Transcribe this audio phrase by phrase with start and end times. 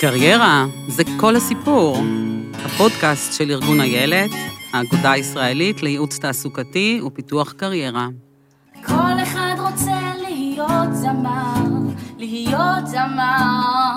[0.00, 1.98] קריירה זה כל הסיפור.
[2.64, 4.30] הפודקאסט של ארגון איילת,
[4.72, 8.06] האגודה הישראלית לייעוץ תעסוקתי ופיתוח קריירה.
[8.86, 11.64] כל אחד רוצה להיות זמר,
[12.18, 13.94] להיות זמר,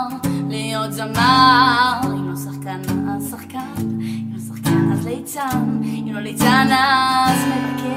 [0.50, 2.00] להיות זמר.
[2.04, 7.88] אם לא שחקן, אז שחקן, אם לא שחקן, אז ליצן, אם לא ליצן, אז מבקר.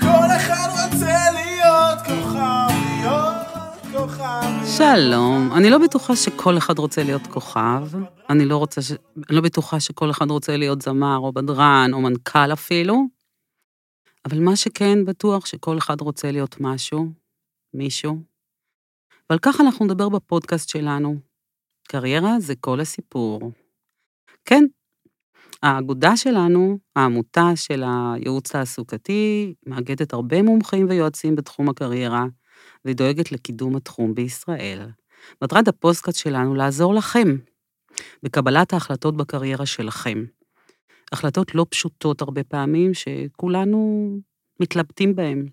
[0.00, 2.73] כל אחד רוצה להיות כוכב, להיות כוכב.
[4.76, 7.82] שלום, אני לא בטוחה שכל אחד רוצה להיות כוכב,
[8.30, 8.90] אני לא, רוצה ש...
[8.90, 13.02] אני לא בטוחה שכל אחד רוצה להיות זמר או בדרן או מנכ"ל אפילו,
[14.24, 17.06] אבל מה שכן בטוח שכל אחד רוצה להיות משהו,
[17.74, 18.16] מישהו,
[19.30, 21.16] ועל כך אנחנו נדבר בפודקאסט שלנו.
[21.88, 23.52] קריירה זה כל הסיפור.
[24.44, 24.64] כן,
[25.62, 32.24] האגודה שלנו, העמותה של הייעוץ תעסוקתי, מאגדת הרבה מומחים ויועצים בתחום הקריירה,
[32.84, 34.88] והיא דואגת לקידום התחום בישראל.
[35.42, 37.36] מטרת הפודקאסט שלנו לעזור לכם
[38.22, 40.24] בקבלת ההחלטות בקריירה שלכם.
[41.12, 44.08] החלטות לא פשוטות הרבה פעמים, שכולנו
[44.60, 45.48] מתלבטים בהן.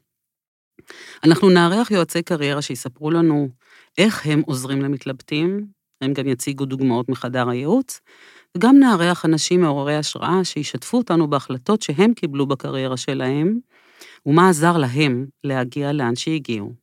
[1.23, 3.49] אנחנו נארח יועצי קריירה שיספרו לנו
[3.97, 5.65] איך הם עוזרים למתלבטים,
[6.01, 7.99] הם גם יציגו דוגמאות מחדר הייעוץ,
[8.57, 13.59] וגם נארח אנשים מעוררי השראה שישתפו אותנו בהחלטות שהם קיבלו בקריירה שלהם,
[14.25, 16.73] ומה עזר להם להגיע לאן שהגיעו.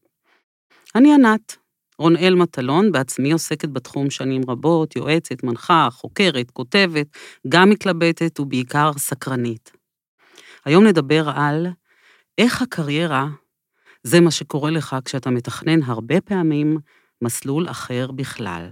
[0.99, 1.57] אני ענת,
[1.99, 7.07] רונאל מטלון, בעצמי עוסקת בתחום שנים רבות, יועצת, מנחה, חוקרת, כותבת,
[7.49, 9.73] גם מתלבטת ובעיקר סקרנית.
[10.65, 11.67] היום נדבר על
[12.39, 13.29] איך הקריירה
[14.03, 16.79] זה מה שקורה לך כשאתה מתכנן הרבה פעמים
[17.23, 18.69] מסלול אחר בכלל.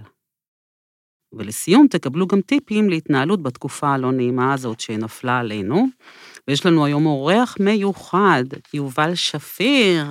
[1.37, 5.87] ולסיום תקבלו גם טיפים להתנהלות בתקופה הלא נעימה הזאת שנפלה עלינו.
[6.47, 10.05] ויש לנו היום אורח מיוחד, יובל שפיר.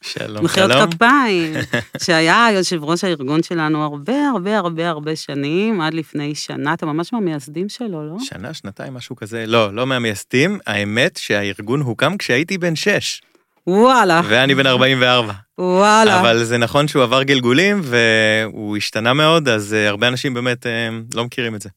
[0.00, 0.90] שלום, מחיאות שלום.
[0.90, 1.54] כפיים,
[2.04, 7.12] שהיה יושב ראש הארגון שלנו הרבה הרבה הרבה הרבה שנים, עד לפני שנה, אתה ממש
[7.12, 8.16] מהמייסדים שלו, לא?
[8.20, 9.44] שנה, שנתיים, משהו כזה.
[9.46, 10.58] לא, לא מהמייסדים.
[10.66, 13.22] האמת שהארגון הוקם כשהייתי בן 6,
[13.66, 15.32] וואלה, ואני בן 44.
[15.58, 16.20] וואלה.
[16.20, 20.88] אבל זה נכון שהוא עבר גלגולים והוא השתנה מאוד, אז אה, הרבה אנשים באמת אה,
[21.14, 21.68] לא מכירים את זה.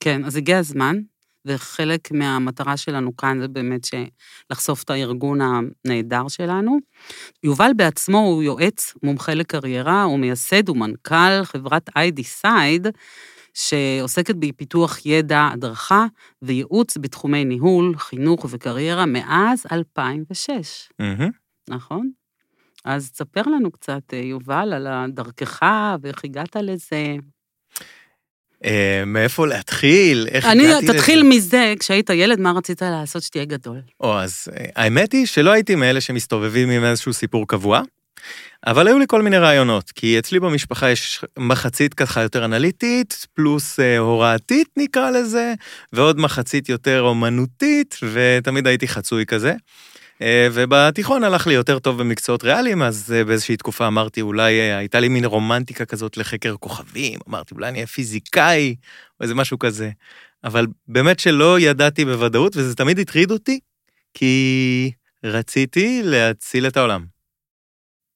[0.00, 0.96] כן, אז הגיע הזמן,
[1.46, 3.86] וחלק מהמטרה שלנו כאן זה באמת
[4.50, 6.78] לחשוף את הארגון הנהדר שלנו.
[7.44, 12.86] יובל בעצמו הוא יועץ מומחה לקריירה, הוא מייסד ומנכ"ל חברת איי-דיסייד,
[13.54, 16.06] שעוסקת בפיתוח ידע, הדרכה
[16.42, 21.30] וייעוץ בתחומי ניהול, חינוך וקריירה מאז 2006, מהמם.
[21.68, 22.10] נכון?
[22.84, 25.62] אז תספר לנו קצת, אה, יובל, על דרכך
[26.02, 27.16] ואיך הגעת לזה.
[28.64, 30.26] אה, מאיפה להתחיל?
[30.30, 30.94] איך אני, הגעתי לזה?
[30.94, 33.80] תתחיל מזה, כשהיית ילד, מה רצית לעשות שתהיה גדול?
[34.00, 37.82] או, אז אה, האמת היא שלא הייתי מאלה שמסתובבים עם איזשהו סיפור קבוע,
[38.66, 43.80] אבל היו לי כל מיני רעיונות, כי אצלי במשפחה יש מחצית ככה יותר אנליטית, פלוס
[43.80, 45.54] אה, הוראתית נקרא לזה,
[45.92, 49.54] ועוד מחצית יותר אומנותית, ותמיד הייתי חצוי כזה.
[50.22, 54.76] אה, ובתיכון הלך לי יותר טוב במקצועות ריאליים, אז אה, באיזושהי תקופה אמרתי, אולי אה,
[54.76, 58.74] הייתה לי מין רומנטיקה כזאת לחקר כוכבים, אמרתי, אולי אני אהיה פיזיקאי,
[59.20, 59.90] או איזה משהו כזה.
[60.44, 63.60] אבל באמת שלא ידעתי בוודאות, וזה תמיד הטריד אותי,
[64.14, 64.92] כי
[65.24, 67.04] רציתי להציל את העולם.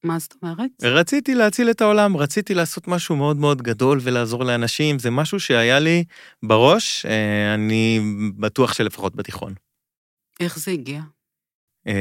[0.03, 0.71] מה זאת אומרת?
[0.83, 5.79] רציתי להציל את העולם, רציתי לעשות משהו מאוד מאוד גדול ולעזור לאנשים, זה משהו שהיה
[5.79, 6.03] לי
[6.43, 7.05] בראש,
[7.53, 7.99] אני
[8.37, 9.53] בטוח שלפחות בתיכון.
[10.39, 11.01] איך זה הגיע?
[11.87, 11.93] אה,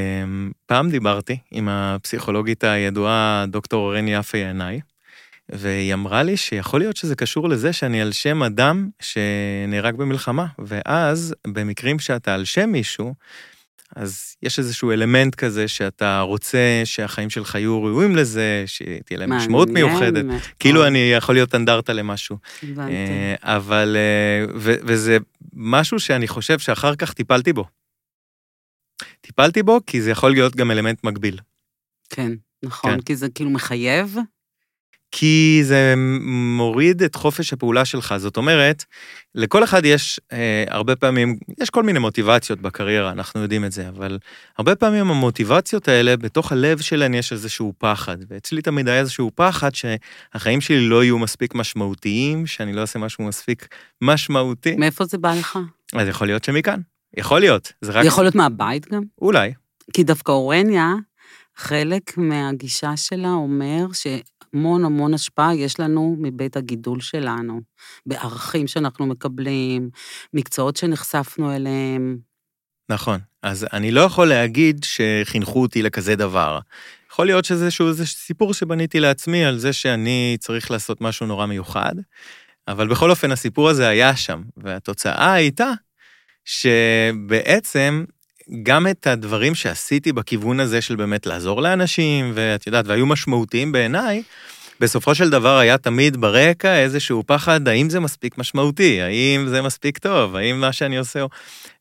[0.67, 4.81] פעם דיברתי עם הפסיכולוגית הידועה, דוקטור רני יפה ינאי,
[5.49, 11.35] והיא אמרה לי שיכול להיות שזה קשור לזה שאני על שם אדם שנהרג במלחמה, ואז
[11.47, 13.15] במקרים שאתה על שם מישהו,
[13.97, 19.69] אז יש איזשהו אלמנט כזה שאתה רוצה שהחיים שלך יהיו ראויים לזה, שתהיה להם משמעות
[19.71, 20.25] מיוחדת.
[20.25, 20.41] מאוד.
[20.59, 22.37] כאילו אני יכול להיות אנדרטה למשהו.
[22.63, 22.93] הבנתי.
[22.93, 25.19] אה, אבל, אה, וזה
[25.55, 27.65] משהו שאני חושב שאחר כך טיפלתי בו.
[29.21, 31.39] טיפלתי בו כי זה יכול להיות גם אלמנט מקביל.
[32.11, 33.01] כן, נכון, כן.
[33.01, 34.17] כי זה כאילו מחייב.
[35.11, 35.95] כי זה
[36.57, 38.15] מוריד את חופש הפעולה שלך.
[38.19, 38.85] זאת אומרת,
[39.35, 43.89] לכל אחד יש אה, הרבה פעמים, יש כל מיני מוטיבציות בקריירה, אנחנו יודעים את זה,
[43.89, 44.19] אבל
[44.59, 48.17] הרבה פעמים המוטיבציות האלה, בתוך הלב שלהן יש איזשהו פחד.
[48.29, 53.25] ואצלי תמיד היה איזשהו פחד שהחיים שלי לא יהיו מספיק משמעותיים, שאני לא אעשה משהו
[53.25, 53.69] מספיק
[54.03, 54.77] משמעותי.
[54.77, 55.59] מאיפה זה בא לך?
[55.95, 56.81] אז יכול להיות שמכאן.
[57.17, 58.05] יכול להיות, זה רק...
[58.05, 59.03] יכול להיות מהבית גם?
[59.21, 59.53] אולי.
[59.93, 60.95] כי דווקא אורניה,
[61.57, 67.61] חלק מהגישה שלה אומר שהמון המון השפעה יש לנו מבית הגידול שלנו,
[68.07, 69.91] בערכים שאנחנו מקבלים,
[70.35, 72.19] מקצועות שנחשפנו אליהם.
[72.89, 73.21] נכון.
[73.43, 76.59] אז אני לא יכול להגיד שחינכו אותי לכזה דבר.
[77.11, 81.47] יכול להיות שזה איזשהו איזה סיפור שבניתי לעצמי על זה שאני צריך לעשות משהו נורא
[81.47, 81.95] מיוחד,
[82.69, 85.73] אבל בכל אופן, הסיפור הזה היה שם, והתוצאה הייתה
[86.47, 88.05] שבעצם
[88.63, 94.23] גם את הדברים שעשיתי בכיוון הזה של באמת לעזור לאנשים, ואת יודעת, והיו משמעותיים בעיניי,
[94.81, 99.99] בסופו של דבר היה תמיד ברקע איזשהו פחד, האם זה מספיק משמעותי, האם זה מספיק
[99.99, 101.27] טוב, האם מה שאני עושה...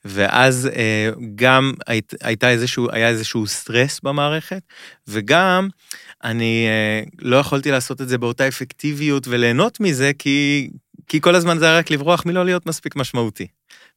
[0.06, 4.62] ואז אה, גם היית, הייתה איזשהו, היה איזשהו סטרס במערכת,
[5.08, 5.70] וגם
[6.24, 10.70] אני אה, לא יכולתי לעשות את זה באותה אפקטיביות וליהנות מזה, כי,
[11.08, 13.48] כי כל הזמן זה היה רק לברוח מלא להיות מספיק משמעותי.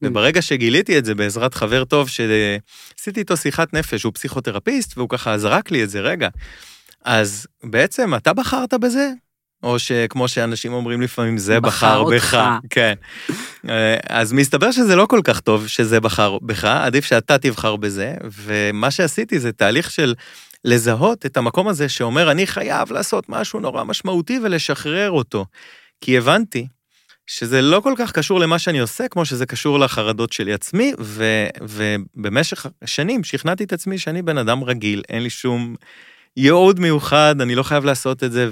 [0.02, 5.38] וברגע שגיליתי את זה בעזרת חבר טוב, שעשיתי איתו שיחת נפש, הוא פסיכותרפיסט, והוא ככה
[5.38, 6.28] זרק לי את זה, רגע.
[7.04, 9.10] אז בעצם אתה בחרת בזה?
[9.62, 12.58] או שכמו שאנשים אומרים לפעמים, זה בחר, בחר בך.
[12.70, 12.94] כן.
[13.68, 18.14] אה, אז מסתבר שזה לא כל כך טוב שזה בחר בך, עדיף שאתה תבחר בזה,
[18.32, 20.14] ומה שעשיתי זה תהליך של
[20.64, 25.46] לזהות את המקום הזה שאומר, אני חייב לעשות משהו נורא משמעותי ולשחרר אותו.
[26.00, 26.66] כי הבנתי
[27.28, 31.24] שזה לא כל כך קשור למה שאני עושה, כמו שזה קשור לחרדות שלי עצמי, ו,
[31.62, 35.74] ובמשך שנים שכנעתי את עצמי שאני בן אדם רגיל, אין לי שום
[36.36, 38.50] ייעוד מיוחד, אני לא חייב לעשות את זה,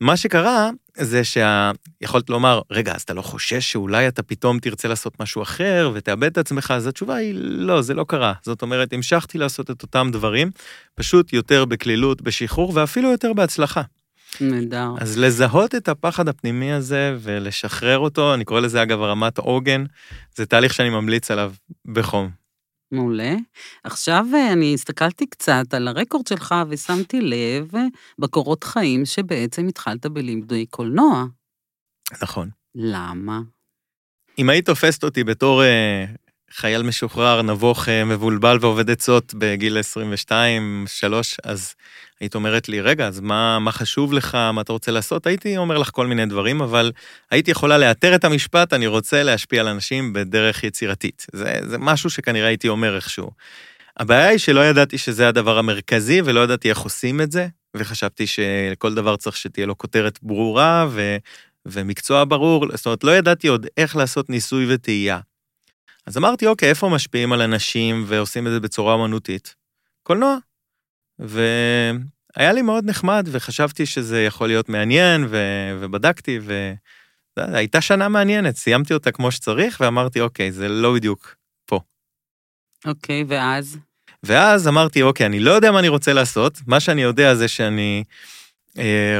[0.00, 5.20] ומה שקרה זה שיכולת לומר, רגע, אז אתה לא חושש שאולי אתה פתאום תרצה לעשות
[5.20, 6.70] משהו אחר ותאבד את עצמך?
[6.70, 8.32] אז התשובה היא, לא, זה לא קרה.
[8.42, 10.50] זאת אומרת, המשכתי לעשות את אותם דברים,
[10.94, 13.82] פשוט יותר בקלילות, בשחרור, ואפילו יותר בהצלחה.
[14.40, 14.88] נהדר.
[15.00, 19.84] אז לזהות את הפחד הפנימי הזה ולשחרר אותו, אני קורא לזה אגב הרמת עוגן,
[20.36, 21.52] זה תהליך שאני ממליץ עליו
[21.86, 22.30] בחום.
[22.92, 23.34] מעולה.
[23.84, 27.84] עכשיו אה, אני הסתכלתי קצת על הרקורד שלך ושמתי לב אה,
[28.18, 31.24] בקורות חיים שבעצם התחלת בלימודי קולנוע.
[32.22, 32.50] נכון.
[32.74, 33.40] למה?
[34.38, 36.04] אם היית תופסת אותי בתור אה,
[36.52, 41.74] חייל משוחרר, נבוך, אה, מבולבל ועובד עצות בגיל 22, 3, אז
[42.20, 45.26] היית אומרת לי, רגע, אז מה, מה חשוב לך, מה אתה רוצה לעשות?
[45.26, 46.92] הייתי אומר לך כל מיני דברים, אבל
[47.30, 51.26] הייתי יכולה לאתר את המשפט, אני רוצה להשפיע על אנשים בדרך יצירתית.
[51.32, 53.30] זה, זה משהו שכנראה הייתי אומר איכשהו.
[53.96, 57.46] הבעיה היא שלא ידעתי שזה הדבר המרכזי, ולא ידעתי איך עושים את זה,
[57.76, 61.16] וחשבתי שכל דבר צריך שתהיה לו כותרת ברורה ו,
[61.66, 65.18] ומקצוע ברור, זאת אומרת, לא ידעתי עוד איך לעשות ניסוי וטעייה.
[66.08, 69.54] אז אמרתי, אוקיי, איפה משפיעים על אנשים ועושים את זה בצורה אומנותית?
[70.02, 70.36] קולנוע.
[71.18, 75.38] והיה לי מאוד נחמד, וחשבתי שזה יכול להיות מעניין, ו...
[75.80, 76.38] ובדקתי,
[77.36, 81.80] והייתה שנה מעניינת, סיימתי אותה כמו שצריך, ואמרתי, אוקיי, זה לא בדיוק פה.
[82.86, 83.78] אוקיי, ואז?
[84.22, 88.04] ואז אמרתי, אוקיי, אני לא יודע מה אני רוצה לעשות, מה שאני יודע זה שאני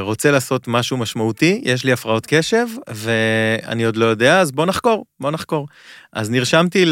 [0.01, 5.05] רוצה לעשות משהו משמעותי, יש לי הפרעות קשב, ואני עוד לא יודע, אז בוא נחקור,
[5.21, 5.69] בוא נחקור.
[6.13, 6.85] אז נרשמתי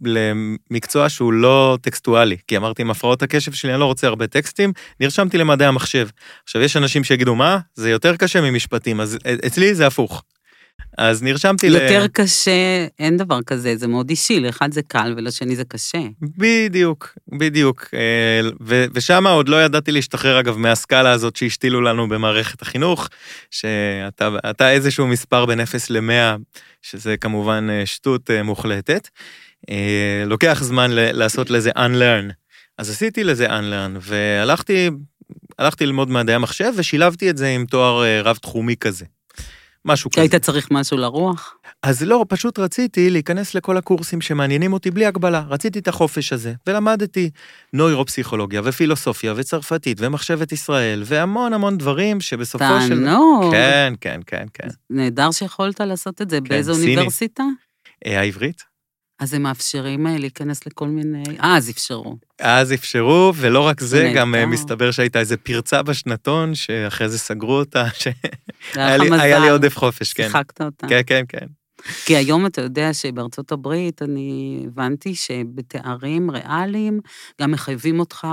[0.00, 4.72] למקצוע שהוא לא טקסטואלי, כי אמרתי, עם הפרעות הקשב שלי אני לא רוצה הרבה טקסטים,
[5.00, 6.08] נרשמתי למדעי המחשב.
[6.44, 7.58] עכשיו, יש אנשים שיגידו, מה?
[7.74, 10.22] זה יותר קשה ממשפטים, אז אצלי זה הפוך.
[10.98, 11.74] אז נרשמתי ל...
[11.74, 15.98] יותר קשה, אין דבר כזה, זה מאוד אישי, לאחד זה קל ולשני זה קשה.
[16.38, 17.88] בדיוק, בדיוק.
[17.94, 23.08] אה, ו- ושם עוד לא ידעתי להשתחרר, אגב, מהסקאלה הזאת שהשתילו לנו במערכת החינוך,
[23.50, 26.38] שאתה אתה איזשהו מספר בין 0 ל-100,
[26.82, 29.08] שזה כמובן אה, שטות אה, מוחלטת.
[30.26, 32.32] לוקח זמן ל- לעשות לזה unlearn.
[32.78, 34.90] אז עשיתי לזה unlearn, והלכתי
[35.58, 39.04] הלכתי ללמוד מדעי המחשב ושילבתי את זה עם תואר רב-תחומי כזה.
[39.88, 40.20] משהו כזה.
[40.20, 41.54] היית צריך משהו לרוח?
[41.82, 45.44] אז לא, פשוט רציתי להיכנס לכל הקורסים שמעניינים אותי בלי הגבלה.
[45.48, 47.30] רציתי את החופש הזה, ולמדתי
[47.72, 53.04] נוירופסיכולוגיה ופילוסופיה וצרפתית ומחשבת ישראל, והמון המון דברים שבסופו של...
[53.04, 53.52] תענוג.
[53.52, 54.68] כן, כן, כן, כן.
[54.90, 56.40] נהדר שיכולת לעשות את זה.
[56.40, 56.96] באיזו סיני.
[56.96, 57.42] אוניברסיטה?
[58.06, 58.67] אה, העברית?
[59.18, 61.22] אז הם מאפשרים אה, להיכנס לכל מיני...
[61.40, 62.16] אה, אז אפשרו.
[62.40, 64.12] אז אפשרו, ולא רק זה.
[64.16, 67.82] גם אה, מסתבר שהייתה איזו פרצה בשנתון, שאחרי זה סגרו אותה,
[68.74, 69.22] היה שהיה.
[69.22, 70.22] היה לי עודף חופש, כן.
[70.22, 70.88] שיחקת אותה.
[70.88, 71.46] כן, כן, כן.
[72.06, 77.00] כי היום אתה יודע שבארצות הברית, אני הבנתי שבתארים ריאליים
[77.40, 78.26] גם מחייבים אותך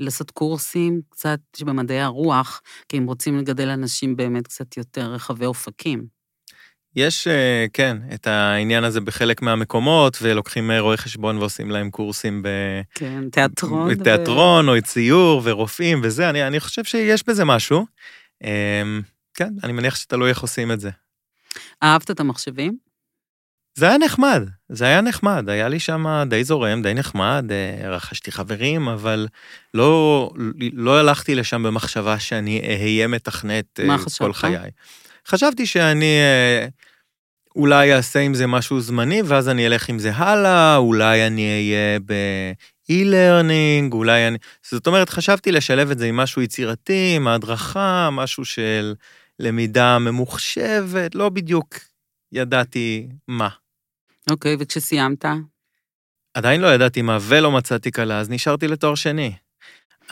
[0.00, 6.06] לעשות קורסים קצת במדעי הרוח, כי הם רוצים לגדל אנשים באמת קצת יותר רחבי אופקים.
[6.96, 12.42] יש, אה, כן, את העניין הזה בחלק מהמקומות, ולוקחים אה, רואי חשבון ועושים להם קורסים
[12.42, 12.48] ב...
[12.94, 13.90] כן, תיאטרון.
[13.90, 17.86] ו- בתיאטרון, או ציור, ורופאים וזה, אני, אני חושב שיש בזה משהו.
[18.44, 19.02] אמ,
[19.34, 20.90] כן, אני מניח שתלוי איך עושים את זה.
[21.82, 22.76] אהבת את המחשבים?
[23.74, 28.32] זה היה נחמד, זה היה נחמד, היה לי שם די זורם, די נחמד, אה, רכשתי
[28.32, 29.28] חברים, אבל
[29.74, 30.30] לא,
[30.72, 34.50] לא הלכתי לשם במחשבה שאני אהיה מתכנת אה, מה כל חשבת?
[35.28, 36.66] חשבתי שאני אה,
[37.56, 41.98] אולי אעשה עם זה משהו זמני, ואז אני אלך עם זה הלאה, אולי אני אהיה
[42.00, 44.38] ב-e-learning, אולי אני...
[44.62, 48.94] זאת אומרת, חשבתי לשלב את זה עם משהו יצירתי, עם ההדרכה, משהו של
[49.38, 51.74] למידה ממוחשבת, לא בדיוק
[52.32, 53.48] ידעתי מה.
[54.30, 55.24] אוקיי, וכשסיימת?
[56.34, 59.32] עדיין לא ידעתי מה ולא מצאתי קלה, אז נשארתי לתואר שני.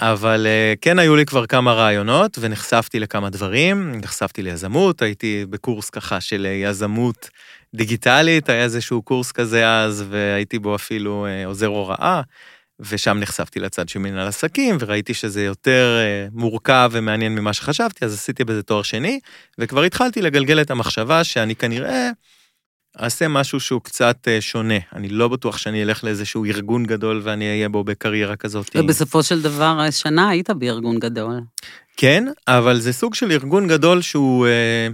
[0.00, 5.90] אבל אה, כן היו לי כבר כמה רעיונות ונחשפתי לכמה דברים, נחשפתי ליזמות, הייתי בקורס
[5.90, 7.30] ככה של אה, יזמות
[7.74, 12.20] דיגיטלית, היה איזשהו קורס כזה אז, והייתי בו אפילו אה, עוזר הוראה,
[12.80, 15.98] ושם נחשפתי לצד של מנהל עסקים, וראיתי שזה יותר
[16.32, 19.20] מורכב ומעניין ממה שחשבתי, אז עשיתי בזה תואר שני,
[19.58, 22.10] וכבר התחלתי לגלגל את המחשבה שאני כנראה
[23.02, 24.74] אעשה משהו שהוא קצת אה, שונה.
[24.92, 28.76] אני לא בטוח שאני אלך לאיזשהו ארגון גדול ואני אהיה בו בקריירה כזאת.
[28.76, 31.40] ובסופו של דבר, שנה היית בארגון גדול.
[31.96, 34.88] כן, אבל זה סוג של ארגון גדול שהוא אה,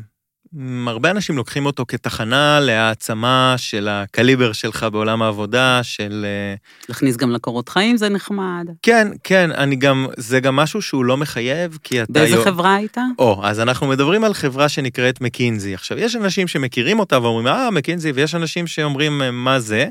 [0.87, 6.27] הרבה אנשים לוקחים אותו כתחנה להעצמה של הקליבר שלך בעולם העבודה, של...
[6.29, 6.55] אה,
[6.89, 8.67] להכניס גם לקורות חיים זה נחמד.
[8.83, 12.13] כן, כן, אני גם, זה גם משהו שהוא לא מחייב, כי אתה...
[12.13, 12.45] באיזה יו...
[12.45, 12.97] חברה היית?
[13.19, 15.75] או, אז אנחנו מדברים על חברה שנקראת מקינזי.
[15.75, 19.87] עכשיו, יש אנשים שמכירים אותה ואומרים, אה, מקינזי, ויש אנשים שאומרים, אה, מה זה?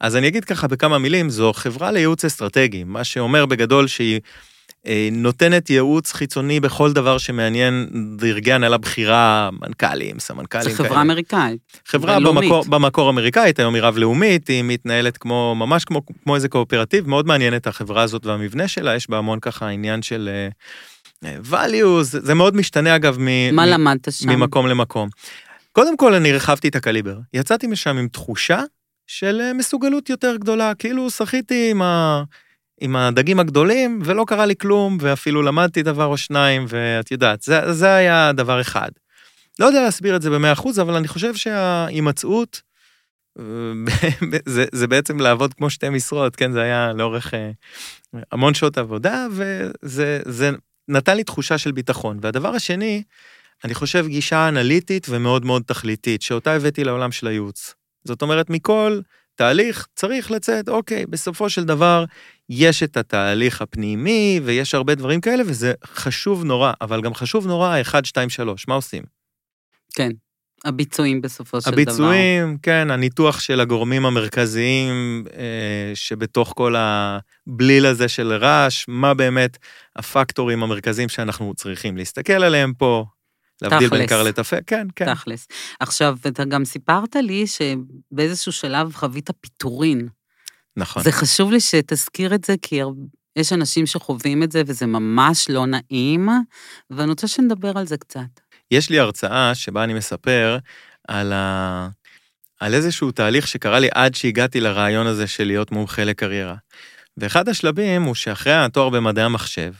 [0.00, 4.20] אז אני אגיד ככה בכמה מילים, זו חברה לייעוץ אסטרטגי, מה שאומר בגדול שהיא
[5.12, 10.70] נותנת ייעוץ חיצוני בכל דבר שמעניין דרגי הנהלה בכירה, מנכ"לים, סמנכ"לים.
[10.70, 11.00] זו חברה כאלה.
[11.00, 11.60] אמריקאית.
[11.86, 17.08] חברה במקור, במקור אמריקאית, היום היא רב-לאומית, היא מתנהלת כמו, ממש כמו, כמו איזה קואופרטיב,
[17.08, 20.30] מאוד מעניינת החברה הזאת והמבנה שלה, יש בה המון ככה עניין של
[21.24, 24.30] uh, values, זה מאוד משתנה אגב מ, מה מ, למדת שם?
[24.30, 25.08] ממקום למקום.
[25.72, 28.62] קודם כל אני הרחבתי את הקליבר, יצאתי משם עם תחושה
[29.06, 32.22] של מסוגלות יותר גדולה, כאילו שחיתי עם ה...
[32.80, 37.72] עם הדגים הגדולים, ולא קרה לי כלום, ואפילו למדתי דבר או שניים, ואת יודעת, זה,
[37.72, 38.88] זה היה דבר אחד.
[39.58, 42.62] לא יודע להסביר את זה במאה אחוז, אבל אני חושב שההימצאות,
[44.46, 46.52] זה, זה בעצם לעבוד כמו שתי משרות, כן?
[46.52, 47.50] זה היה לאורך אה,
[48.32, 50.50] המון שעות עבודה, וזה זה
[50.88, 52.18] נתן לי תחושה של ביטחון.
[52.20, 53.02] והדבר השני,
[53.64, 57.74] אני חושב גישה אנליטית ומאוד מאוד תכליתית, שאותה הבאתי לעולם של הייעוץ.
[58.04, 59.00] זאת אומרת, מכל
[59.38, 62.04] תהליך צריך לצאת, אוקיי, בסופו של דבר
[62.48, 67.80] יש את התהליך הפנימי ויש הרבה דברים כאלה וזה חשוב נורא, אבל גם חשוב נורא
[67.80, 69.02] 1, 2, 3, מה עושים?
[69.94, 70.10] כן,
[70.64, 72.06] הביצועים בסופו של הביצועים, דבר.
[72.06, 79.58] הביצועים, כן, הניתוח של הגורמים המרכזיים אה, שבתוך כל הבליל הזה של רעש, מה באמת
[79.96, 83.04] הפקטורים המרכזיים שאנחנו צריכים להסתכל עליהם פה,
[83.62, 85.14] להבדיל בין עיקר לטפל, כן, כן.
[85.14, 85.46] תכלס.
[85.80, 90.08] עכשיו, אתה גם סיפרת לי שבאיזשהו שלב חווית פיטורין.
[90.76, 91.02] נכון.
[91.02, 92.80] זה חשוב לי שתזכיר את זה, כי
[93.36, 96.28] יש אנשים שחווים את זה וזה ממש לא נעים,
[96.90, 98.40] ואני רוצה שנדבר על זה קצת.
[98.70, 100.58] יש לי הרצאה שבה אני מספר
[101.08, 101.88] על, ה...
[102.60, 106.54] על איזשהו תהליך שקרה לי עד שהגעתי לרעיון הזה של להיות מומחה לקריירה.
[107.16, 109.72] ואחד השלבים הוא שאחרי התואר במדעי המחשב,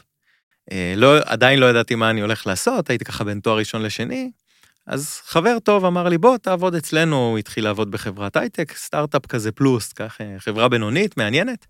[0.96, 4.30] לא, עדיין לא ידעתי מה אני הולך לעשות, הייתי ככה בין תואר ראשון לשני,
[4.88, 9.52] אז חבר טוב אמר לי, בוא תעבוד אצלנו, הוא התחיל לעבוד בחברת הייטק, סטארט-אפ כזה
[9.52, 11.66] פלוס, ככה, חברה בינונית, מעניינת.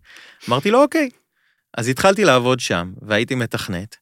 [0.48, 1.10] אמרתי לו, אוקיי.
[1.76, 3.96] אז התחלתי לעבוד שם, והייתי מתכנת,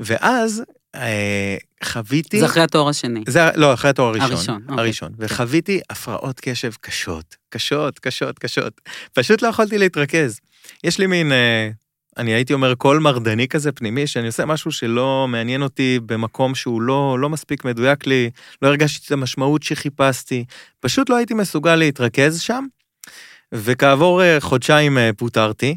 [0.00, 0.62] ואז
[0.94, 2.40] אה, חוויתי...
[2.40, 3.24] זה אחרי התואר השני.
[3.28, 4.30] זה, לא, אחרי התואר הראשון.
[4.30, 4.84] הראשון, אוקיי.
[4.84, 5.12] הראשון.
[5.18, 5.24] כן.
[5.24, 8.80] וחוויתי הפרעות קשב קשות, קשות, קשות, קשות.
[9.12, 10.40] פשוט לא יכולתי להתרכז.
[10.84, 11.32] יש לי מין...
[11.32, 11.70] אה,
[12.20, 16.82] אני הייתי אומר קול מרדני כזה פנימי, שאני עושה משהו שלא מעניין אותי במקום שהוא
[16.82, 18.30] לא, לא מספיק מדויק לי,
[18.62, 20.44] לא הרגשתי את המשמעות שחיפשתי,
[20.80, 22.64] פשוט לא הייתי מסוגל להתרכז שם,
[23.52, 25.76] וכעבור אה, חודשיים אה, פוטרתי.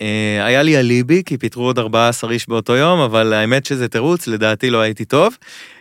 [0.00, 4.26] אה, היה לי אליבי, כי פיטרו עוד 14 איש באותו יום, אבל האמת שזה תירוץ,
[4.26, 5.36] לדעתי לא הייתי טוב.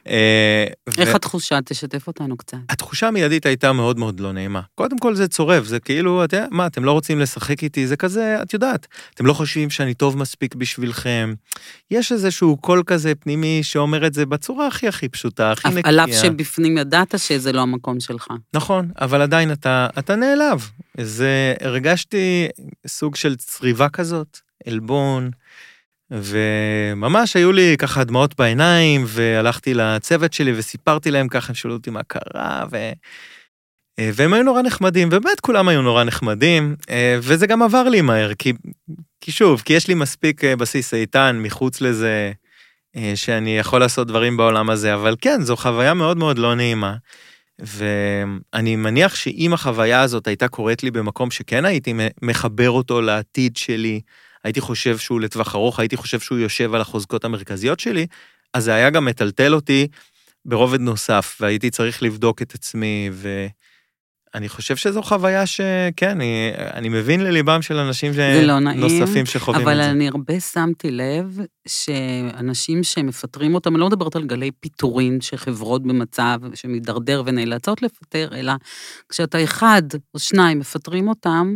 [0.07, 0.65] אה,
[0.97, 1.15] איך ו...
[1.15, 1.59] התחושה?
[1.65, 2.57] תשתף אותנו קצת.
[2.69, 4.61] התחושה המיידית הייתה מאוד מאוד לא נעימה.
[4.75, 7.87] קודם כל זה צורב, זה כאילו, יודע, מה, אתם לא רוצים לשחק איתי?
[7.87, 11.33] זה כזה, את יודעת, אתם לא חושבים שאני טוב מספיק בשבילכם.
[11.91, 15.83] יש איזשהו קול כזה פנימי שאומר את זה בצורה הכי הכי פשוטה, הכי נקייה.
[15.85, 18.27] על אף שבפנים ידעת שזה לא המקום שלך.
[18.53, 20.69] נכון, אבל עדיין אתה, אתה נעלב.
[21.01, 22.47] זה, הרגשתי
[22.87, 25.31] סוג של צריבה כזאת, עלבון.
[26.11, 31.89] וממש היו לי ככה דמעות בעיניים, והלכתי לצוות שלי וסיפרתי להם ככה, הם שאלו אותי
[31.89, 32.91] מה קרה, ו...
[33.99, 38.01] אה, והם היו נורא נחמדים, ובאמת כולם היו נורא נחמדים, אה, וזה גם עבר לי
[38.01, 38.53] מהר, כי,
[39.21, 42.31] כי שוב, כי יש לי מספיק אה, בסיס איתן מחוץ לזה,
[43.15, 46.95] שאני יכול לעשות דברים בעולם הזה, אבל כן, זו חוויה מאוד מאוד לא נעימה.
[47.59, 54.01] ואני מניח שאם החוויה הזאת הייתה קורית לי במקום שכן הייתי מחבר אותו לעתיד שלי,
[54.43, 58.07] הייתי חושב שהוא לטווח ארוך, הייתי חושב שהוא יושב על החוזקות המרכזיות שלי,
[58.53, 59.87] אז זה היה גם מטלטל אותי
[60.45, 63.09] ברובד נוסף, והייתי צריך לבדוק את עצמי,
[64.35, 68.15] אני חושב שזו חוויה שכן, אני, אני מבין לליבם של אנשים ש...
[68.15, 69.91] זה לא נעים, נוספים שחווים אבל את זה.
[69.91, 76.39] אני הרבה שמתי לב שאנשים שמפטרים אותם, אני לא מדברת על גלי פיטורין שחברות במצב
[76.53, 78.53] שמידרדר ונאלצות לפטר, אלא
[79.09, 79.83] כשאתה אחד
[80.13, 81.53] או שניים מפטרים אותם,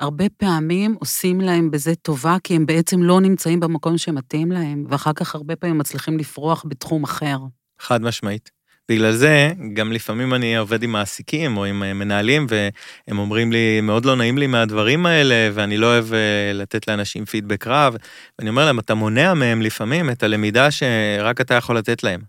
[0.00, 5.12] הרבה פעמים עושים להם בזה טובה, כי הם בעצם לא נמצאים במקום שמתאים להם, ואחר
[5.12, 7.38] כך הרבה פעמים מצליחים לפרוח בתחום אחר.
[7.80, 8.50] חד משמעית.
[8.90, 13.80] בגלל זה, גם לפעמים אני עובד עם מעסיקים או עם אה, מנהלים, והם אומרים לי,
[13.80, 17.96] מאוד לא נעים לי מהדברים האלה, ואני לא אוהב אה, לתת לאנשים פידבק רע.
[18.38, 22.20] ואני אומר להם, אתה מונע מהם לפעמים את הלמידה שרק אתה יכול לתת להם.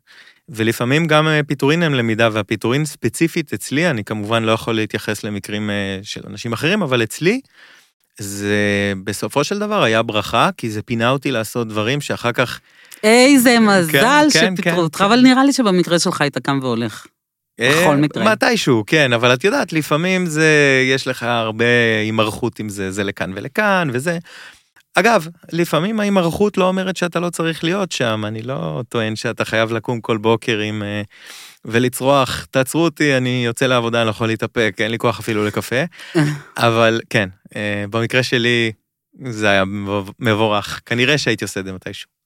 [0.51, 5.69] ולפעמים גם אה, פיטורין הם למידה, והפיטורין ספציפית אצלי, אני כמובן לא יכול להתייחס למקרים
[5.69, 7.41] אה, של אנשים אחרים, אבל אצלי,
[8.19, 12.59] זה בסופו של דבר היה ברכה, כי זה פינה אותי לעשות דברים שאחר כך
[13.03, 15.03] איזה מזל כן, שפיטרו כן, אותך, כן.
[15.03, 17.05] אבל נראה לי שבמקרה שלך היית קם והולך.
[17.59, 18.31] בכל אה, מקרה.
[18.31, 21.65] מתישהו, כן, אבל את יודעת, לפעמים זה, יש לך הרבה
[22.01, 24.17] הימרחות עם זה, זה לכאן ולכאן וזה.
[24.95, 29.71] אגב, לפעמים ההימרחות לא אומרת שאתה לא צריך להיות שם, אני לא טוען שאתה חייב
[29.71, 30.83] לקום כל בוקר עם...
[30.83, 31.01] אה,
[31.65, 35.75] ולצרוח, תעצרו אותי, אני יוצא לעבודה, אני לא יכול להתאפק, אין לי כוח אפילו לקפה.
[36.57, 38.71] אבל כן, אה, במקרה שלי
[39.25, 39.63] זה היה
[40.19, 42.20] מבורך, כנראה שהייתי עושה את זה מתישהו.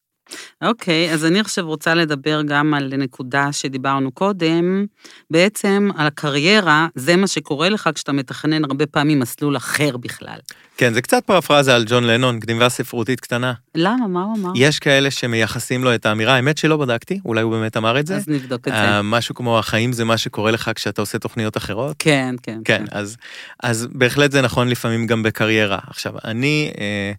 [0.61, 4.85] אוקיי, אז אני עכשיו רוצה לדבר גם על נקודה שדיברנו קודם,
[5.31, 10.37] בעצם על הקריירה, זה מה שקורה לך כשאתה מתכנן הרבה פעמים מסלול אחר בכלל.
[10.77, 13.53] כן, זה קצת פרפרזה על ג'ון לנון, גניבה ספרותית קטנה.
[13.75, 14.07] למה?
[14.07, 14.51] מה הוא אמר?
[14.55, 18.15] יש כאלה שמייחסים לו את האמירה, האמת שלא בדקתי, אולי הוא באמת אמר את זה.
[18.15, 18.79] אז נבדוק את זה.
[18.79, 21.95] אה, משהו כמו החיים זה מה שקורה לך כשאתה עושה תוכניות אחרות.
[21.99, 22.59] כן, כן.
[22.65, 23.17] כן, אז,
[23.63, 25.79] אז בהחלט זה נכון לפעמים גם בקריירה.
[25.87, 27.11] עכשיו, אני אה,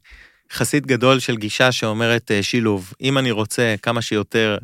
[0.53, 2.93] חסיד גדול של גישה שאומרת אה, שילוב.
[3.01, 4.59] אם אני רוצה כמה שיותר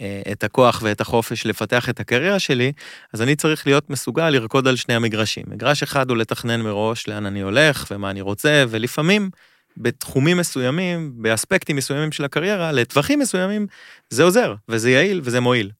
[0.00, 2.72] אה, את הכוח ואת החופש לפתח את הקריירה שלי,
[3.12, 5.44] אז אני צריך להיות מסוגל לרקוד על שני המגרשים.
[5.48, 9.30] מגרש אחד הוא לתכנן מראש לאן אני הולך ומה אני רוצה, ולפעמים
[9.76, 13.66] בתחומים מסוימים, באספקטים מסוימים של הקריירה, לטווחים מסוימים,
[14.10, 15.70] זה עוזר, וזה יעיל וזה מועיל.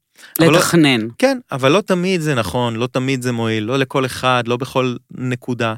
[0.41, 1.01] לא- לתכנן.
[1.19, 4.97] כן, אבל לא תמיד זה נכון, לא תמיד זה מועיל, לא לכל אחד, לא בכל
[5.11, 5.75] נקודה.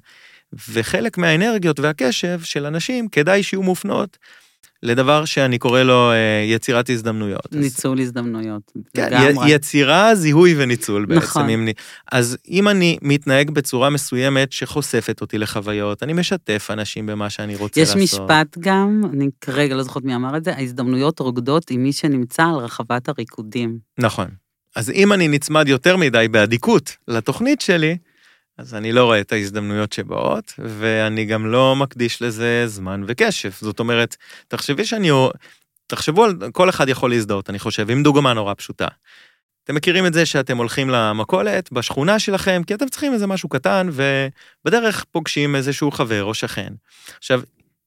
[0.72, 4.18] וחלק מהאנרגיות והקשב של אנשים כדאי שיהיו מופנות
[4.82, 7.46] לדבר שאני קורא לו אה, יצירת הזדמנויות.
[7.52, 8.72] אז- ניצול הזדמנויות.
[8.94, 9.08] כן.
[9.46, 11.20] י- יצירה, זיהוי וניצול בעצם.
[11.22, 11.48] נכון.
[11.48, 11.68] אם
[12.12, 17.80] אז אם אני מתנהג בצורה מסוימת שחושפת אותי לחוויות, אני משתף אנשים במה שאני רוצה
[17.80, 18.02] יש לעשות.
[18.02, 22.42] משפט גם, אני כרגע לא זוכרת מי אמר את זה, ההזדמנויות רוקדות עם מי שנמצא
[22.42, 23.78] על רחבת הריקודים.
[23.98, 24.26] נכון.
[24.76, 27.96] אז אם אני נצמד יותר מדי באדיקות לתוכנית שלי,
[28.59, 33.51] אז אני לא רואה את ההזדמנויות שבאות, ואני גם לא מקדיש לזה זמן וקשב.
[33.61, 34.16] זאת אומרת,
[34.49, 35.11] תחשבי שאני...
[35.87, 36.35] תחשבו על...
[36.53, 38.87] כל אחד יכול להזדהות, אני חושב, עם דוגמה נורא פשוטה.
[39.64, 43.88] אתם מכירים את זה שאתם הולכים למכולת בשכונה שלכם, כי אתם צריכים איזה משהו קטן,
[43.92, 46.73] ובדרך פוגשים איזשהו חבר או שכן.
[47.18, 47.42] עכשיו,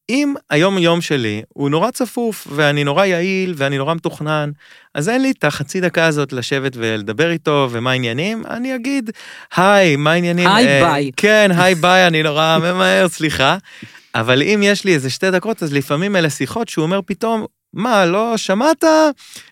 [0.10, 4.52] אם היום-יום שלי הוא נורא צפוף, ואני נורא יעיל, ואני נורא מתוכנן,
[4.96, 9.10] אז אין לי את החצי דקה הזאת לשבת ולדבר איתו, ומה העניינים, אני אגיד,
[9.56, 10.48] היי, מה העניינים?
[10.48, 11.12] היי, אה, ביי.
[11.18, 13.58] כן, היי, ביי, אני נורא ממהר, סליחה.
[14.16, 18.06] אבל אם יש לי איזה שתי דקות, אז לפעמים אלה שיחות שהוא אומר פתאום, מה,
[18.06, 18.84] לא שמעת?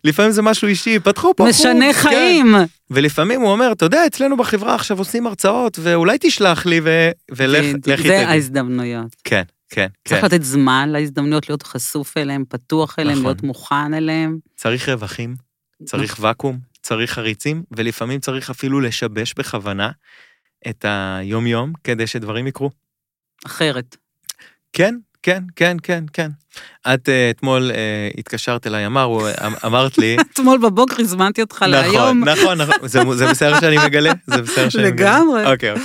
[0.03, 2.09] לפעמים זה משהו אישי, פתחו פה משנה חוץ, כן.
[2.09, 2.55] חיים.
[2.91, 7.09] ולפעמים הוא אומר, אתה יודע, אצלנו בחברה עכשיו עושים הרצאות, ואולי תשלח לי ו...
[7.31, 8.27] ולך, לכי זה.
[8.27, 9.15] ההזדמנויות.
[9.23, 10.09] כן, כן, כן.
[10.09, 13.25] צריך לתת זמן להזדמנויות, להיות חשוף אליהם, פתוח אליהם, נכון.
[13.25, 14.39] להיות מוכן אליהם.
[14.55, 15.35] צריך רווחים,
[15.85, 19.91] צריך ואקום, צריך חריצים, ולפעמים צריך אפילו לשבש בכוונה
[20.69, 22.69] את היום-יום כדי שדברים יקרו.
[23.45, 23.97] אחרת.
[24.73, 26.29] כן, כן, כן, כן, כן.
[26.93, 32.23] את אה, אתמול אה, התקשרת אליי, אמר, אמ- אמרת לי, אתמול בבוקר הזמנתי אותך להיום.
[32.23, 34.11] נכון, נכון, נכון, זה, בסדר שאני מגלה?
[34.27, 35.09] זה בסדר שאני מגלה?
[35.09, 35.51] לגמרי.
[35.51, 35.83] אוקיי, אוקיי.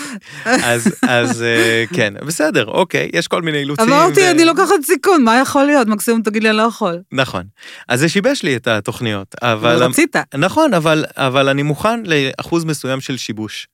[1.02, 3.92] אז, אה, כן, בסדר, אוקיי, יש כל מיני אילוצים.
[3.92, 5.88] אמרתי, אני לוקחת סיכון, מה יכול להיות?
[5.88, 6.98] מקסימום תגיד לי, אני לא יכול.
[7.12, 7.42] נכון.
[7.88, 9.82] אז זה שיבש לי את התוכניות, אבל...
[9.82, 10.16] רצית.
[10.34, 10.74] נכון,
[11.16, 13.68] אבל, אני מוכן לאחוז מסוים של שיבוש.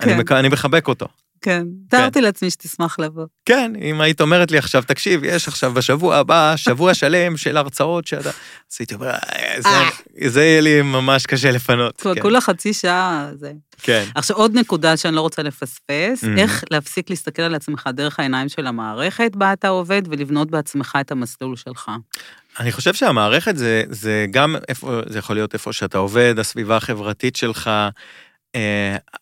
[0.00, 0.14] אני.
[0.30, 1.06] אני מחבק אותו.
[1.44, 1.62] כן.
[1.90, 3.24] תיארתי לעצמי שתשמח לבוא.
[3.44, 8.06] כן, אם היית אומרת לי עכשיו, תקשיב, יש עכשיו בשבוע הבא, שבוע שלם של הרצאות
[8.06, 8.28] שאתה...
[8.30, 9.68] אז הייתי אומר, "אה, זה,
[10.30, 12.00] זה יהיה לי ממש קשה לפנות.
[12.00, 13.52] כבר כן, כולה חצי שעה, זה.
[13.82, 14.04] כן.
[14.14, 16.38] עכשיו, עוד נקודה שאני לא רוצה לפספס, Mhm.
[16.38, 21.10] איך להפסיק להסתכל על עצמך דרך העיניים של המערכת בה אתה עובד, ולבנות בעצמך את
[21.12, 21.90] המסלול שלך.
[22.60, 27.36] אני חושב שהמערכת זה, זה גם איפה, זה יכול להיות איפה שאתה עובד, הסביבה החברתית
[27.36, 27.88] שלך, אה,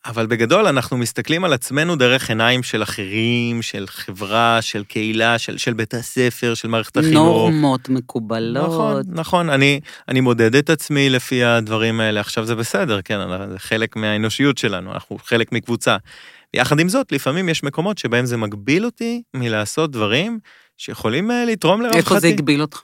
[0.07, 5.59] אבל בגדול אנחנו מסתכלים על עצמנו דרך עיניים של אחרים, של חברה, של קהילה, של,
[5.59, 7.14] של בית הספר, של מערכת החינוך.
[7.14, 8.68] נורמות מקובלות.
[8.68, 13.18] נכון, נכון, אני, אני מודד את עצמי לפי הדברים האלה, עכשיו זה בסדר, כן,
[13.51, 15.97] זה חלק מהאנושיות שלנו, אנחנו חלק מקבוצה.
[16.55, 20.38] יחד עם זאת, לפעמים יש מקומות שבהם זה מגביל אותי מלעשות דברים
[20.77, 21.99] שיכולים אה, לתרום לרווחתי.
[21.99, 22.81] איפה זה הגביל אותך?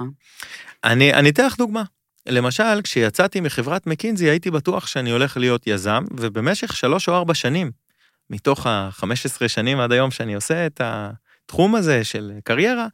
[0.85, 1.83] אני, אני אתן לך דוגמה.
[2.29, 7.71] למשל, כשיצאתי מחברת מקינזי, הייתי בטוח שאני הולך להיות יזם, ובמשך שלוש או ארבע שנים,
[8.31, 12.87] מתוך ה-15 שנים עד היום שאני עושה את התחום הזה של קריירה,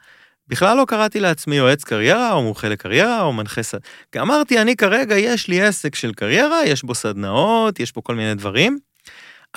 [0.49, 3.79] בכלל לא קראתי לעצמי יועץ קריירה, או מומחה לקריירה, או מנחה סד...
[4.13, 8.15] כי אמרתי, אני כרגע, יש לי עסק של קריירה, יש בו סדנאות, יש בו כל
[8.15, 8.79] מיני דברים,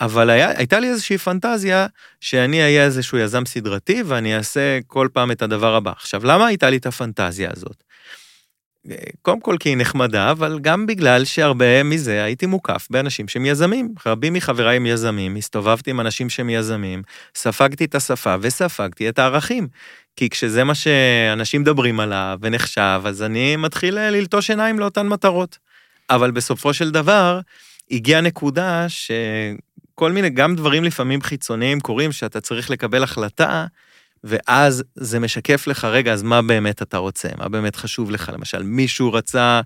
[0.02, 1.88] אבל היה, הייתה לי איזושהי פנטזיה
[2.22, 5.92] שאני אהיה איזשהו יזם סדרתי, ואני אעשה כל פעם את הדבר הבא.
[5.92, 7.84] עכשיו, למה הייתה לי את הפנטזיה הזאת?
[9.22, 13.94] קודם כל כי היא נחמדה, אבל גם בגלל שהרבה מזה הייתי מוקף באנשים שהם יזמים.
[14.06, 17.02] רבים מחבריי הם יזמים, הסתובבתי עם אנשים שהם יזמים,
[17.36, 19.68] ספגתי את השפה וספגתי את הערכים.
[20.16, 25.58] כי כשזה מה שאנשים מדברים עליו ונחשב, אז אני מתחיל אה, ללטוש עיניים לאותן מטרות.
[26.10, 27.40] אבל בסופו של דבר,
[27.92, 33.66] הגיעה נקודה שכל מיני, גם דברים לפעמים חיצוניים קורים, שאתה צריך לקבל החלטה,
[34.24, 37.30] ואז זה משקף לך, רגע, אז מה באמת אתה רוצה?
[37.38, 38.32] מה באמת חשוב לך?
[38.34, 39.62] למשל, מישהו רצה,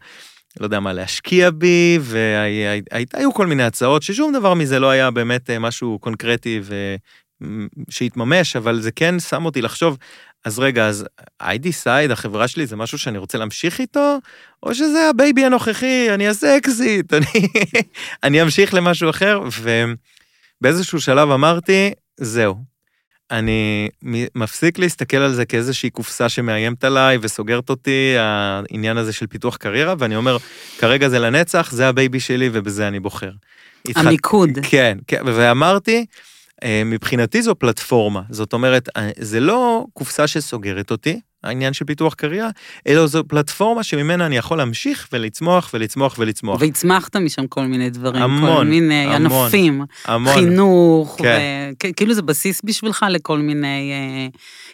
[0.59, 5.49] לא יודע מה, להשקיע בי, והיו כל מיני הצעות ששום דבר מזה לא היה באמת
[5.49, 6.95] אה, משהו קונקרטי ו...
[7.89, 9.97] שהתממש, אבל זה כן שם אותי לחשוב,
[10.45, 11.05] אז רגע, אז
[11.43, 14.17] I decide, החברה שלי זה משהו שאני רוצה להמשיך איתו,
[14.63, 17.47] או שזה ה baby הנוכחי, אני אעשה אקזיט, אני,
[18.23, 19.41] אני אמשיך למשהו אחר,
[20.61, 22.55] ובאיזשהו שלב אמרתי, זהו,
[23.31, 23.89] אני
[24.35, 29.93] מפסיק להסתכל על זה כאיזושהי קופסה שמאיימת עליי וסוגרת אותי, העניין הזה של פיתוח קריירה,
[29.99, 30.37] ואני אומר,
[30.77, 33.31] כרגע זה לנצח, זה ה baby שלי ובזה אני בוחר.
[33.95, 34.49] המיקוד.
[34.61, 36.05] כן, כן, ואמרתי,
[36.63, 42.13] אה, מבחינתי זו פלטפורמה, זאת אומרת, אה, זה לא קופסה שסוגרת אותי, העניין של פיתוח
[42.13, 42.49] קריירה,
[42.87, 46.61] אלא זו פלטפורמה שממנה אני יכול להמשיך ולצמוח ולצמוח ולצמוח.
[46.61, 50.33] והצמחת משם כל מיני דברים, המון, כל מיני המון, ענפים, המון.
[50.33, 51.39] חינוך, כן.
[51.83, 51.93] ו...
[51.95, 54.27] כאילו זה בסיס בשבילך לכל מיני אה,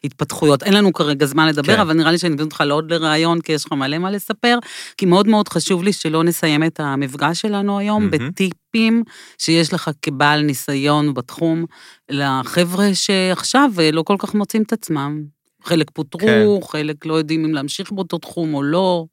[0.03, 0.63] התפתחויות.
[0.63, 1.79] אין לנו כרגע זמן לדבר, כן.
[1.79, 4.57] אבל נראה לי שאני מביאה אותך לעוד לראיון, כי יש לך מלא מה לספר,
[4.97, 8.29] כי מאוד מאוד חשוב לי שלא נסיים את המפגש שלנו היום מהמם.
[8.29, 9.03] בטיפים
[9.37, 11.65] שיש לך כבעל ניסיון בתחום,
[12.09, 15.36] לחבר'ה שעכשיו אה, לא כל כך מוצאים את עצמם.
[15.63, 16.67] חלק פוטרו, כן.
[16.67, 19.05] חלק לא יודעים אם להמשיך באותו תחום או לא.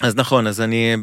[0.00, 0.96] אז נכון, אז אני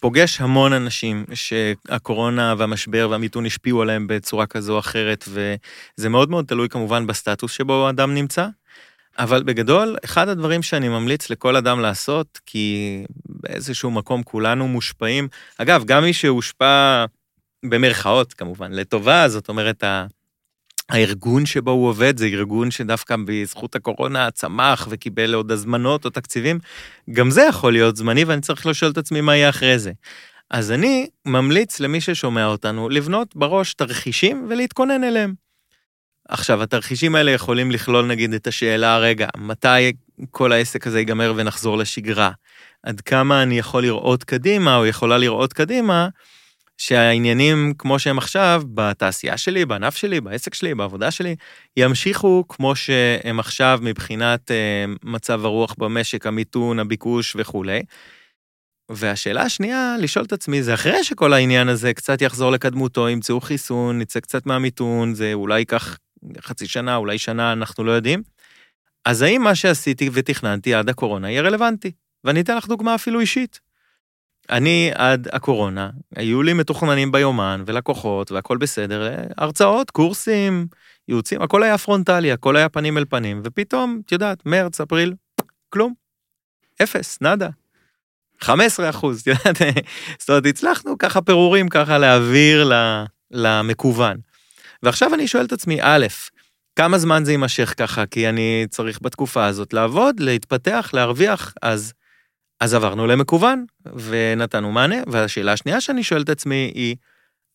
[0.00, 6.44] פוגש המון אנשים שהקורונה והמשבר והמיתון השפיעו עליהם בצורה כזו או אחרת, וזה מאוד מאוד
[6.46, 8.48] תלוי כמובן בסטטוס שבו אדם נמצא.
[9.18, 15.84] אבל בגדול, אחד הדברים שאני ממליץ לכל אדם לעשות, כי באיזשהו מקום כולנו מושפעים, אגב,
[15.84, 17.04] גם מי שהושפע
[17.64, 19.84] במרכאות כמובן, לטובה, זאת אומרת,
[20.92, 26.58] הארגון שבו הוא עובד זה ארגון שדווקא בזכות הקורונה צמח וקיבל עוד הזמנות או תקציבים,
[27.12, 29.92] גם זה יכול להיות זמני ואני צריך לשאול את עצמי מה יהיה אחרי זה.
[30.50, 35.34] אז אני ממליץ למי ששומע אותנו לבנות בראש תרחישים ולהתכונן אליהם.
[36.28, 39.92] עכשיו, התרחישים האלה יכולים לכלול נגיד את השאלה, רגע, מתי
[40.30, 42.30] כל העסק הזה ייגמר ונחזור לשגרה?
[42.82, 46.08] עד כמה אני יכול לראות קדימה או יכולה לראות קדימה
[46.82, 51.36] שהעניינים כמו שהם עכשיו, בתעשייה שלי, בענף שלי, בעסק שלי, בעבודה שלי,
[51.76, 57.82] ימשיכו כמו שהם עכשיו מבחינת אה, מצב הרוח במשק, המיתון, הביקוש וכולי.
[58.90, 63.98] והשאלה השנייה, לשאול את עצמי, זה אחרי שכל העניין הזה קצת יחזור לקדמותו, ימצאו חיסון,
[63.98, 65.98] נצא קצת מהמיתון, זה אולי ייקח
[66.40, 68.22] חצי שנה, אולי שנה, אנחנו לא יודעים.
[69.04, 71.92] אז האם מה שעשיתי ותכננתי עד הקורונה יהיה רלוונטי?
[72.24, 73.71] ואני אתן לך דוגמה אפילו אישית.
[74.50, 80.66] אני עד הקורונה, היו לי מתוכננים ביומן ולקוחות והכל בסדר, הרצאות, קורסים,
[81.08, 85.14] ייעוצים, הכל היה פרונטלי, הכל היה פנים אל פנים, ופתאום, את יודעת, מרץ, אפריל,
[85.68, 85.94] כלום.
[86.82, 87.48] אפס, nada.
[88.40, 89.56] 15 אחוז, את יודעת,
[90.18, 92.70] זאת אומרת, הצלחנו ככה פירורים, ככה להעביר
[93.30, 94.16] למקוון.
[94.82, 96.06] ועכשיו אני שואל את עצמי, א',
[96.76, 98.06] כמה זמן זה יימשך ככה?
[98.06, 101.92] כי אני צריך בתקופה הזאת לעבוד, להתפתח, להרוויח, אז,
[102.62, 104.96] אז עברנו למקוון, ונתנו מענה.
[105.06, 106.96] והשאלה השנייה שאני שואל את עצמי היא,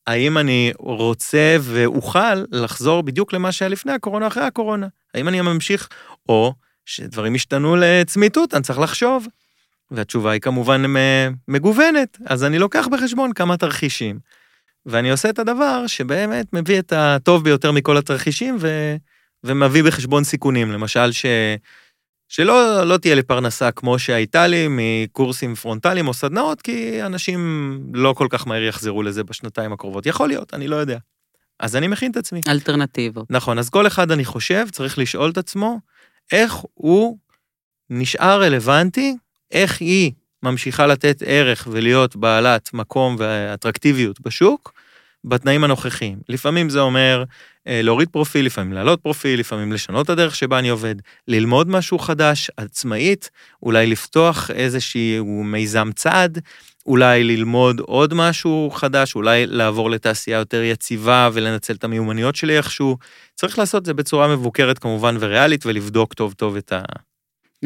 [0.07, 4.87] האם אני רוצה ואוכל לחזור בדיוק למה שהיה לפני הקורונה, אחרי הקורונה?
[5.13, 5.89] האם אני ממשיך,
[6.29, 6.53] או
[6.85, 9.27] שדברים השתנו לצמיתות, אני צריך לחשוב.
[9.91, 10.83] והתשובה היא כמובן
[11.47, 14.19] מגוונת, אז אני לוקח בחשבון כמה תרחישים.
[14.85, 18.95] ואני עושה את הדבר שבאמת מביא את הטוב ביותר מכל התרחישים ו...
[19.43, 20.71] ומביא בחשבון סיכונים.
[20.71, 21.25] למשל, ש...
[22.29, 28.13] שלא לא תהיה לי פרנסה כמו שהייתה לי מקורסים פרונטליים או סדנאות, כי אנשים לא
[28.13, 30.05] כל כך מהר יחזרו לזה בשנתיים הקרובות.
[30.05, 30.97] יכול להיות, אני לא יודע.
[31.59, 32.41] אז אני מכין את עצמי.
[32.47, 33.25] אלטרנטיבות.
[33.29, 35.79] נכון, אז כל אחד, אני חושב, צריך לשאול את עצמו
[36.31, 37.17] איך הוא
[37.89, 39.15] נשאר רלוונטי,
[39.51, 40.11] איך היא
[40.43, 44.73] ממשיכה לתת ערך ולהיות בעלת מקום ואטרקטיביות בשוק,
[45.23, 46.19] בתנאים הנוכחיים.
[46.29, 47.23] לפעמים זה אומר
[47.67, 50.95] אה, להוריד פרופיל, לפעמים להעלות פרופיל, לפעמים לשנות את הדרך שבה אני עובד,
[51.27, 53.29] ללמוד משהו חדש, עצמאית,
[53.63, 56.39] אולי לפתוח איזשהו מיזם צעד,
[56.85, 62.97] אולי ללמוד עוד משהו חדש, אולי לעבור לתעשייה יותר יציבה ולנצל את המיומנויות שלי איכשהו.
[63.35, 66.81] צריך לעשות את זה בצורה מבוקרת כמובן וריאלית ולבדוק טוב טוב את ה...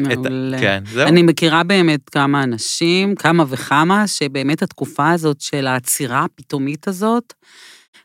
[0.00, 0.18] את.
[0.60, 1.08] כן, זהו.
[1.08, 7.34] אני מכירה באמת כמה אנשים, כמה וכמה, שבאמת התקופה הזאת של העצירה הפתאומית הזאת,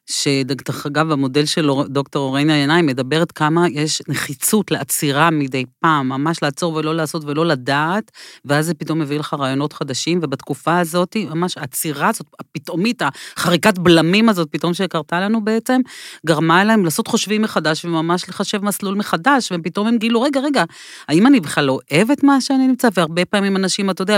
[0.09, 6.43] שדרך אגב, המודל של דוקטור אורנה ינאי מדברת כמה יש נחיצות לעצירה מדי פעם, ממש
[6.43, 8.11] לעצור ולא לעשות ולא לדעת,
[8.45, 13.01] ואז זה פתאום מביא לך רעיונות חדשים, ובתקופה הזאת, ממש העצירה הזאת, הפתאומית,
[13.35, 15.81] החריקת בלמים הזאת פתאום שקרתה לנו בעצם,
[16.25, 20.63] גרמה להם לעשות חושבים מחדש וממש לחשב מסלול מחדש, ופתאום הם גילו, רגע, רגע,
[21.07, 22.87] האם אני בכלל לא אוהב את מה שאני נמצא?
[22.93, 24.17] והרבה פעמים אנשים, אתה יודע,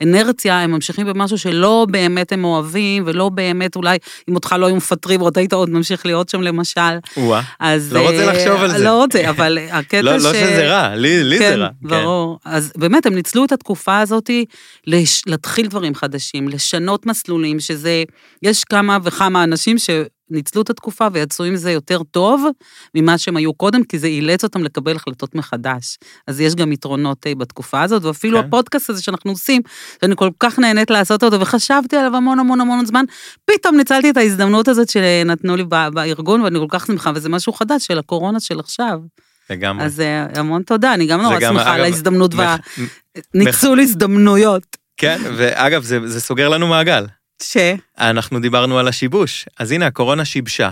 [0.00, 4.76] באנרציה, הם ממשיכים במשהו שלא באמת הם אוהבים, ולא באמת, אולי, אם אותך לא היו
[4.76, 6.80] מפטרים, עוד היית עוד ממשיך להיות שם למשל.
[7.16, 7.42] וואה.
[7.60, 7.92] אז...
[7.92, 8.84] לא רוצה אה, לחשוב על זה.
[8.84, 10.24] לא רוצה, אבל הקטע לא, ש...
[10.24, 11.68] לא שזה רע, לי, לי כן, זה רע.
[11.82, 12.38] ברור.
[12.44, 14.30] אז באמת, הם ניצלו את התקופה הזאת
[14.86, 15.22] לש...
[15.26, 18.02] להתחיל דברים חדשים, לשנות מסלולים, שזה,
[18.42, 19.78] יש כמה וכמה אנשים
[20.30, 22.44] שניצלו את התקופה ויצאו עם זה יותר טוב
[22.94, 25.98] ממה שהם היו קודם, כי זה אילץ אותם לקבל החלטות מחדש.
[26.26, 28.46] אז יש גם יתרונות אה, בתקופה הזאת, ואפילו כן.
[28.46, 29.62] הפודקאסט הזה שאנחנו עושים,
[30.00, 33.04] שאני כל כך נהנית לעשות אותו, וחשבתי עליו המון המון המון זמן,
[33.44, 37.86] פתאום ניצלתי את ההזדמנות הזאת שנתנו לי בארגון, ואני כל כך שמחה, וזה משהו חדש
[37.86, 38.98] של הקורונה של עכשיו.
[39.50, 39.84] לגמרי.
[39.84, 42.56] אז אה, המון תודה, אני גם נורא שמחה על ההזדמנות מח-
[43.34, 44.62] והניצול הזדמנויות.
[44.96, 47.06] כן, ואגב, זה, זה סוגר לנו מעגל.
[47.42, 47.56] ש...
[47.98, 50.70] אנחנו דיברנו על השיבוש, אז הנה, הקורונה שיבשה.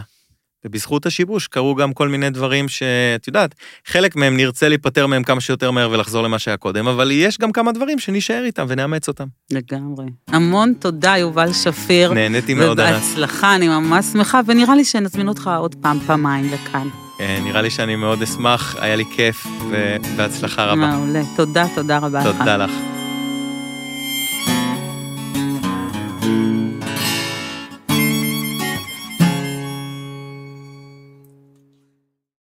[0.65, 3.55] ובזכות השיבוש קרו גם כל מיני דברים שאת יודעת,
[3.87, 7.53] חלק מהם נרצה להיפטר מהם כמה שיותר מהר ולחזור למה שהיה קודם, אבל יש גם
[7.53, 9.27] כמה דברים שנישאר איתם ונאמץ אותם.
[9.51, 10.07] לגמרי.
[10.29, 12.13] המון תודה, יובל שפיר.
[12.13, 12.97] נהניתי מאוד, ענת.
[12.97, 16.89] ובהצלחה, אני ממש שמחה, ונראה לי שנזמין אותך עוד פעם, פעמיים לכאן.
[17.21, 20.77] אה, נראה לי שאני מאוד אשמח, היה לי כיף, ובהצלחה רבה.
[20.77, 21.23] מעולה.
[21.37, 22.37] תודה, תודה רבה לך.
[22.39, 22.71] תודה לך.